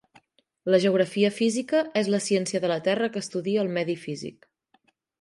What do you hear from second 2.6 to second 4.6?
de la terra que estudia el medi físic.